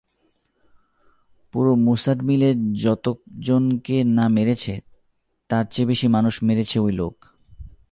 পুরো 1.53 1.71
মুসাড 1.85 2.19
মিলে 2.23 2.49
যতজনকে 2.83 3.97
না 4.17 4.25
মেরেছে 4.27 4.73
তারচেয়ে 5.49 5.87
বেশি 5.87 6.07
মানুষ 6.07 6.33
মেরেছে 6.43 6.77
ঐ 6.79 6.87
লোক। 6.91 7.15